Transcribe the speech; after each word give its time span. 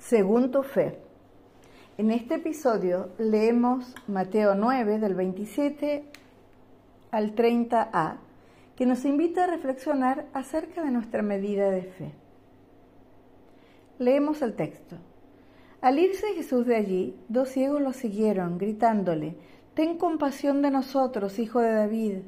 según 0.00 0.50
tu 0.50 0.62
fe. 0.62 0.98
En 1.98 2.10
este 2.10 2.36
episodio 2.36 3.10
leemos 3.18 3.94
Mateo 4.08 4.54
9 4.54 4.98
del 4.98 5.14
27 5.14 6.04
al 7.10 7.34
30a, 7.34 8.16
que 8.74 8.86
nos 8.86 9.04
invita 9.04 9.44
a 9.44 9.48
reflexionar 9.48 10.26
acerca 10.32 10.82
de 10.82 10.90
nuestra 10.90 11.22
medida 11.22 11.70
de 11.70 11.82
fe. 11.82 12.12
Leemos 13.98 14.40
el 14.40 14.54
texto. 14.54 14.96
Al 15.82 15.98
irse 15.98 16.34
Jesús 16.34 16.66
de 16.66 16.76
allí, 16.76 17.14
dos 17.28 17.50
ciegos 17.50 17.82
lo 17.82 17.92
siguieron, 17.92 18.58
gritándole, 18.58 19.36
Ten 19.74 19.98
compasión 19.98 20.62
de 20.62 20.70
nosotros, 20.70 21.38
hijo 21.38 21.60
de 21.60 21.72
David. 21.72 22.18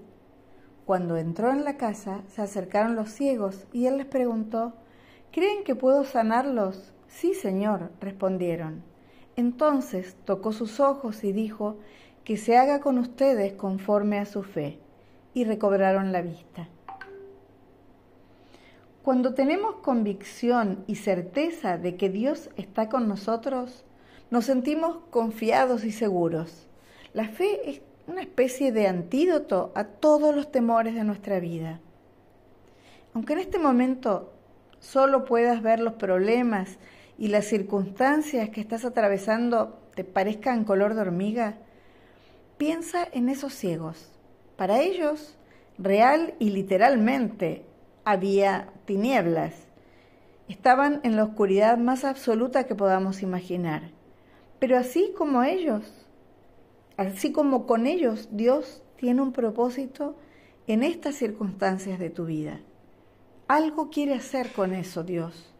Cuando 0.86 1.16
entró 1.16 1.50
en 1.50 1.64
la 1.64 1.76
casa, 1.76 2.22
se 2.28 2.42
acercaron 2.42 2.94
los 2.94 3.10
ciegos 3.10 3.66
y 3.72 3.86
él 3.86 3.96
les 3.96 4.06
preguntó, 4.06 4.74
¿Creen 5.32 5.64
que 5.64 5.74
puedo 5.74 6.04
sanarlos? 6.04 6.92
Sí, 7.12 7.34
Señor, 7.34 7.90
respondieron. 8.00 8.82
Entonces 9.36 10.16
tocó 10.24 10.52
sus 10.52 10.80
ojos 10.80 11.22
y 11.24 11.32
dijo, 11.32 11.76
que 12.24 12.36
se 12.36 12.56
haga 12.56 12.80
con 12.80 12.98
ustedes 12.98 13.52
conforme 13.52 14.18
a 14.18 14.26
su 14.26 14.42
fe, 14.42 14.78
y 15.34 15.44
recobraron 15.44 16.10
la 16.10 16.22
vista. 16.22 16.68
Cuando 19.02 19.34
tenemos 19.34 19.76
convicción 19.76 20.84
y 20.86 20.96
certeza 20.96 21.76
de 21.76 21.96
que 21.96 22.08
Dios 22.08 22.50
está 22.56 22.88
con 22.88 23.08
nosotros, 23.08 23.84
nos 24.30 24.46
sentimos 24.46 24.98
confiados 25.10 25.84
y 25.84 25.92
seguros. 25.92 26.68
La 27.12 27.28
fe 27.28 27.70
es 27.70 27.82
una 28.06 28.22
especie 28.22 28.72
de 28.72 28.86
antídoto 28.86 29.70
a 29.74 29.84
todos 29.84 30.34
los 30.34 30.50
temores 30.50 30.94
de 30.94 31.04
nuestra 31.04 31.40
vida. 31.40 31.80
Aunque 33.12 33.34
en 33.34 33.40
este 33.40 33.58
momento 33.58 34.32
solo 34.78 35.24
puedas 35.24 35.62
ver 35.62 35.80
los 35.80 35.94
problemas 35.94 36.78
y 37.18 37.28
las 37.28 37.44
circunstancias 37.44 38.50
que 38.50 38.60
estás 38.60 38.84
atravesando 38.84 39.78
te 39.94 40.04
parezcan 40.04 40.64
color 40.64 40.94
de 40.94 41.02
hormiga, 41.02 41.58
piensa 42.56 43.06
en 43.12 43.28
esos 43.28 43.54
ciegos. 43.54 44.10
Para 44.56 44.80
ellos, 44.80 45.36
real 45.78 46.34
y 46.38 46.50
literalmente, 46.50 47.64
había 48.04 48.72
tinieblas. 48.84 49.54
Estaban 50.48 51.00
en 51.04 51.16
la 51.16 51.24
oscuridad 51.24 51.78
más 51.78 52.04
absoluta 52.04 52.64
que 52.64 52.74
podamos 52.74 53.22
imaginar. 53.22 53.90
Pero 54.58 54.76
así 54.78 55.12
como 55.16 55.42
ellos, 55.42 56.06
así 56.96 57.32
como 57.32 57.66
con 57.66 57.86
ellos, 57.86 58.28
Dios 58.30 58.82
tiene 58.96 59.22
un 59.22 59.32
propósito 59.32 60.16
en 60.66 60.82
estas 60.82 61.16
circunstancias 61.16 61.98
de 61.98 62.10
tu 62.10 62.26
vida. 62.26 62.60
Algo 63.48 63.90
quiere 63.90 64.14
hacer 64.14 64.52
con 64.52 64.72
eso 64.72 65.02
Dios. 65.02 65.51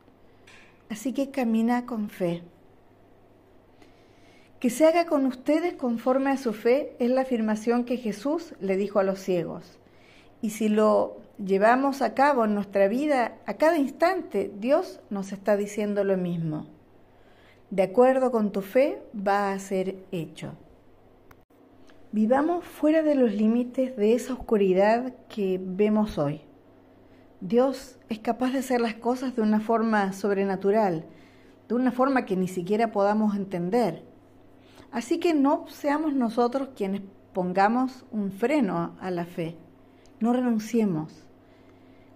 Así 0.89 1.13
que 1.13 1.31
camina 1.31 1.87
con 1.87 2.11
fe. 2.11 2.43
Que 4.61 4.71
se 4.71 4.87
haga 4.87 5.07
con 5.07 5.27
ustedes 5.27 5.75
conforme 5.75 6.31
a 6.31 6.37
su 6.37 6.53
fe 6.53 6.95
es 6.99 7.11
la 7.11 7.23
afirmación 7.23 7.85
que 7.85 7.97
Jesús 7.97 8.55
le 8.61 8.77
dijo 8.77 9.01
a 9.01 9.03
los 9.03 9.19
ciegos. 9.19 9.79
Y 10.41 10.51
si 10.51 10.69
lo 10.69 11.17
llevamos 11.45 12.03
a 12.03 12.15
cabo 12.15 12.45
en 12.45 12.55
nuestra 12.55 12.89
vida, 12.89 13.39
a 13.47 13.55
cada 13.55 13.79
instante 13.79 14.53
Dios 14.59 15.01
nos 15.11 15.33
está 15.33 15.57
diciendo 15.57 16.05
lo 16.05 16.17
mismo. 16.17 16.67
De 17.71 17.83
acuerdo 17.83 18.31
con 18.31 18.53
tu 18.53 18.61
fe 18.61 19.03
va 19.17 19.53
a 19.53 19.59
ser 19.59 19.97
hecho. 20.13 20.53
Vivamos 22.13 22.65
fuera 22.65 23.03
de 23.03 23.15
los 23.15 23.33
límites 23.33 23.97
de 23.97 24.15
esa 24.15 24.35
oscuridad 24.35 25.15
que 25.29 25.59
vemos 25.61 26.19
hoy. 26.19 26.43
Dios 27.43 27.99
es 28.09 28.21
capaz 28.21 28.53
de 28.53 28.61
hacer 28.61 28.81
las 28.81 28.95
cosas 28.95 29.35
de 29.35 29.43
una 29.43 29.59
forma 29.59 30.13
sobrenatural, 30.13 31.05
de 31.69 31.75
una 31.75 31.91
forma 31.91 32.25
que 32.25 32.37
ni 32.37 32.47
siquiera 32.47 32.93
podamos 32.93 33.35
entender. 33.35 34.05
Así 34.93 35.19
que 35.19 35.35
no 35.35 35.67
seamos 35.67 36.15
nosotros 36.15 36.69
quienes 36.77 37.03
pongamos 37.33 38.05
un 38.13 38.31
freno 38.31 38.97
a 39.01 39.11
la 39.11 39.25
fe. 39.25 39.57
No 40.21 40.33
renunciemos. 40.33 41.27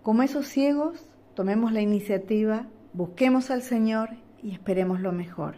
Como 0.05 0.23
esos 0.23 0.47
ciegos, 0.47 1.05
tomemos 1.34 1.72
la 1.72 1.81
iniciativa, 1.81 2.69
busquemos 2.93 3.51
al 3.51 3.62
Señor 3.62 4.11
y 4.45 4.53
esperemos 4.53 5.01
lo 5.01 5.11
mejor. 5.11 5.56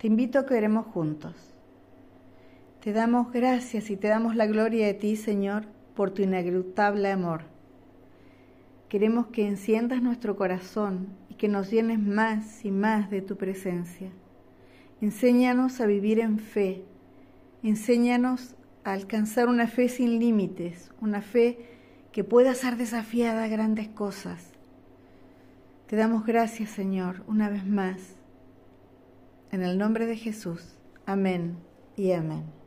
Te 0.00 0.06
invito 0.06 0.38
a 0.38 0.46
que 0.46 0.56
oremos 0.56 0.86
juntos. 0.86 1.34
Te 2.80 2.94
damos 2.94 3.30
gracias 3.30 3.90
y 3.90 3.98
te 3.98 4.08
damos 4.08 4.36
la 4.36 4.46
gloria 4.46 4.86
de 4.86 4.94
ti, 4.94 5.16
Señor, 5.16 5.66
por 5.94 6.12
tu 6.12 6.22
inagotable 6.22 7.10
amor. 7.10 7.53
Queremos 8.88 9.26
que 9.28 9.46
enciendas 9.46 10.02
nuestro 10.02 10.36
corazón 10.36 11.08
y 11.28 11.34
que 11.34 11.48
nos 11.48 11.70
llenes 11.70 11.98
más 11.98 12.64
y 12.64 12.70
más 12.70 13.10
de 13.10 13.22
tu 13.22 13.36
presencia. 13.36 14.10
Enséñanos 15.00 15.80
a 15.80 15.86
vivir 15.86 16.20
en 16.20 16.38
fe. 16.38 16.84
Enséñanos 17.62 18.54
a 18.84 18.92
alcanzar 18.92 19.48
una 19.48 19.66
fe 19.66 19.88
sin 19.88 20.18
límites, 20.18 20.92
una 21.00 21.22
fe 21.22 21.58
que 22.12 22.24
pueda 22.24 22.54
ser 22.54 22.76
desafiada 22.76 23.44
a 23.44 23.48
grandes 23.48 23.88
cosas. 23.88 24.52
Te 25.86 25.96
damos 25.96 26.24
gracias, 26.24 26.70
Señor, 26.70 27.22
una 27.26 27.48
vez 27.48 27.66
más. 27.66 28.16
En 29.50 29.62
el 29.62 29.78
nombre 29.78 30.06
de 30.06 30.16
Jesús. 30.16 30.76
Amén 31.06 31.56
y 31.96 32.12
amén. 32.12 32.63